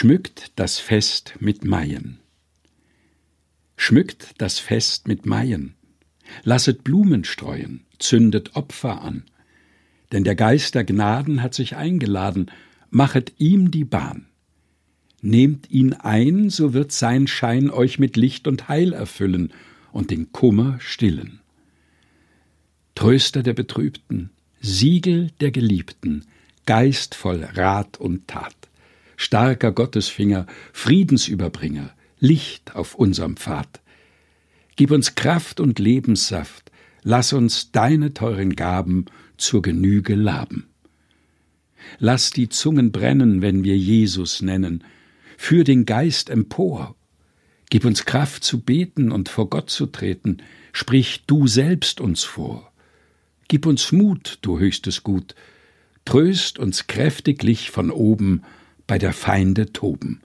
Schmückt 0.00 0.52
das 0.54 0.78
Fest 0.78 1.34
mit 1.40 1.64
Maien. 1.64 2.20
Schmückt 3.76 4.28
das 4.38 4.60
Fest 4.60 5.08
mit 5.08 5.26
Maien. 5.26 5.74
Lasset 6.44 6.84
Blumen 6.84 7.24
streuen, 7.24 7.80
zündet 7.98 8.54
Opfer 8.54 9.02
an. 9.02 9.24
Denn 10.12 10.22
der 10.22 10.36
Geist 10.36 10.76
der 10.76 10.84
Gnaden 10.84 11.42
hat 11.42 11.52
sich 11.52 11.74
eingeladen, 11.74 12.48
machet 12.90 13.32
ihm 13.38 13.72
die 13.72 13.82
Bahn. 13.82 14.26
Nehmt 15.20 15.68
ihn 15.68 15.94
ein, 15.94 16.48
so 16.48 16.74
wird 16.74 16.92
sein 16.92 17.26
Schein 17.26 17.68
euch 17.68 17.98
mit 17.98 18.16
Licht 18.16 18.46
und 18.46 18.68
Heil 18.68 18.92
erfüllen 18.92 19.52
und 19.90 20.12
den 20.12 20.30
Kummer 20.30 20.78
stillen. 20.78 21.40
Tröster 22.94 23.42
der 23.42 23.54
Betrübten, 23.54 24.30
Siegel 24.60 25.32
der 25.40 25.50
Geliebten, 25.50 26.24
Geist 26.66 27.16
voll 27.16 27.42
Rat 27.42 27.96
und 27.98 28.28
Tat 28.28 28.57
starker 29.18 29.72
Gottesfinger, 29.72 30.46
Friedensüberbringer, 30.72 31.92
Licht 32.20 32.74
auf 32.76 32.94
unserem 32.94 33.36
Pfad. 33.36 33.80
Gib 34.76 34.92
uns 34.92 35.16
Kraft 35.16 35.58
und 35.60 35.80
Lebenssaft, 35.80 36.70
lass 37.02 37.32
uns 37.32 37.72
deine 37.72 38.14
teuren 38.14 38.54
Gaben 38.54 39.06
zur 39.36 39.60
Genüge 39.60 40.14
laben. 40.14 40.68
Lass 41.98 42.30
die 42.30 42.48
Zungen 42.48 42.92
brennen, 42.92 43.42
wenn 43.42 43.64
wir 43.64 43.76
Jesus 43.76 44.40
nennen, 44.40 44.84
führ 45.36 45.64
den 45.64 45.84
Geist 45.84 46.30
empor. 46.30 46.94
Gib 47.70 47.84
uns 47.84 48.04
Kraft 48.04 48.44
zu 48.44 48.60
beten 48.60 49.10
und 49.10 49.28
vor 49.28 49.50
Gott 49.50 49.68
zu 49.68 49.86
treten, 49.86 50.38
sprich 50.72 51.24
du 51.26 51.48
selbst 51.48 52.00
uns 52.00 52.22
vor. 52.22 52.72
Gib 53.48 53.66
uns 53.66 53.90
Mut, 53.90 54.38
du 54.42 54.60
höchstes 54.60 55.02
Gut, 55.02 55.34
tröst 56.04 56.60
uns 56.60 56.86
kräftiglich 56.86 57.72
von 57.72 57.90
oben 57.90 58.42
bei 58.88 58.98
der 58.98 59.12
Feinde 59.12 59.72
toben. 59.72 60.22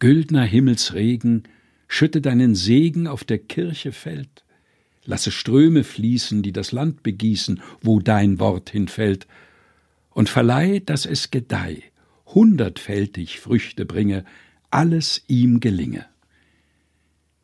Güldner 0.00 0.42
Himmelsregen, 0.42 1.44
schütte 1.88 2.20
deinen 2.20 2.54
Segen 2.54 3.06
auf 3.06 3.24
der 3.24 3.38
Kirche 3.38 3.92
fällt, 3.92 4.44
lasse 5.04 5.30
Ströme 5.30 5.84
fließen, 5.84 6.42
die 6.42 6.52
das 6.52 6.72
Land 6.72 7.02
begießen, 7.02 7.62
wo 7.80 8.00
dein 8.00 8.38
Wort 8.38 8.68
hinfällt, 8.68 9.26
und 10.10 10.28
verleih, 10.28 10.80
dass 10.84 11.06
es 11.06 11.30
gedeih, 11.30 11.82
hundertfältig 12.26 13.40
Früchte 13.40 13.86
bringe, 13.86 14.24
alles 14.70 15.22
ihm 15.28 15.60
gelinge. 15.60 16.06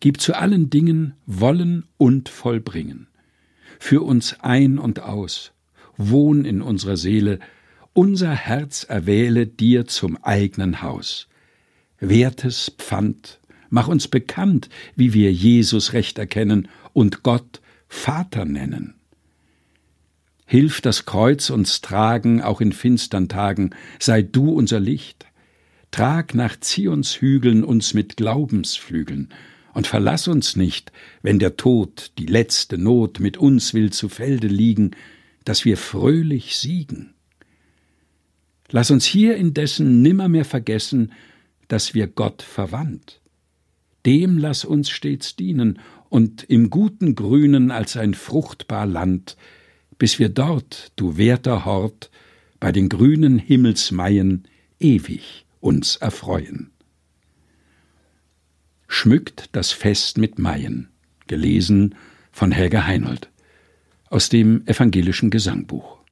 Gib 0.00 0.20
zu 0.20 0.34
allen 0.34 0.70
Dingen 0.70 1.14
Wollen 1.26 1.84
und 1.96 2.28
Vollbringen. 2.28 3.08
Für 3.78 4.02
uns 4.02 4.40
ein 4.40 4.78
und 4.78 5.00
aus, 5.00 5.52
wohn 5.96 6.44
in 6.44 6.62
unserer 6.62 6.96
Seele, 6.96 7.40
unser 7.96 8.34
Herz 8.34 8.84
erwähle 8.84 9.46
dir 9.46 9.86
zum 9.86 10.22
eigenen 10.22 10.82
Haus. 10.82 11.28
Wertes 11.98 12.70
Pfand, 12.76 13.40
mach 13.70 13.88
uns 13.88 14.06
bekannt, 14.06 14.68
wie 14.96 15.14
wir 15.14 15.32
Jesus 15.32 15.94
recht 15.94 16.18
erkennen 16.18 16.68
und 16.92 17.22
Gott 17.22 17.62
Vater 17.88 18.44
nennen. 18.44 18.94
Hilf 20.44 20.82
das 20.82 21.06
Kreuz 21.06 21.48
uns 21.48 21.80
tragen, 21.80 22.42
auch 22.42 22.60
in 22.60 22.72
finstern 22.72 23.28
Tagen, 23.28 23.70
sei 23.98 24.20
du 24.20 24.50
unser 24.50 24.78
Licht. 24.78 25.24
Trag 25.90 26.34
nach 26.34 26.60
Zions 26.60 27.20
Hügeln 27.22 27.64
uns 27.64 27.94
mit 27.94 28.18
Glaubensflügeln, 28.18 29.30
und 29.72 29.86
verlass 29.86 30.28
uns 30.28 30.56
nicht, 30.56 30.92
wenn 31.22 31.38
der 31.38 31.56
Tod, 31.56 32.12
die 32.18 32.26
letzte 32.26 32.78
Not 32.78 33.20
mit 33.20 33.36
uns 33.36 33.74
will 33.74 33.90
zu 33.90 34.08
Felde 34.08 34.48
liegen, 34.48 34.92
dass 35.44 35.64
wir 35.64 35.76
fröhlich 35.76 36.56
siegen. 36.56 37.15
Lass 38.70 38.90
uns 38.90 39.04
hier 39.04 39.36
indessen 39.36 40.02
nimmermehr 40.02 40.44
vergessen, 40.44 41.12
dass 41.68 41.94
wir 41.94 42.06
Gott 42.06 42.42
verwandt. 42.42 43.20
Dem 44.04 44.38
lass 44.38 44.64
uns 44.64 44.90
stets 44.90 45.36
dienen 45.36 45.78
und 46.08 46.44
im 46.44 46.70
guten 46.70 47.14
Grünen 47.14 47.70
als 47.70 47.96
ein 47.96 48.14
fruchtbar 48.14 48.86
Land, 48.86 49.36
bis 49.98 50.18
wir 50.18 50.28
dort, 50.28 50.92
du 50.96 51.16
werter 51.16 51.64
Hort, 51.64 52.10
bei 52.60 52.72
den 52.72 52.88
grünen 52.88 53.38
Himmelsmaien 53.38 54.46
ewig 54.78 55.46
uns 55.60 55.96
erfreuen. 55.96 56.70
Schmückt 58.88 59.48
das 59.52 59.72
Fest 59.72 60.18
mit 60.18 60.38
Maien, 60.38 60.88
gelesen 61.26 61.96
von 62.30 62.52
Helga 62.52 62.86
Heinold 62.86 63.30
aus 64.08 64.28
dem 64.28 64.64
evangelischen 64.66 65.30
Gesangbuch. 65.30 65.98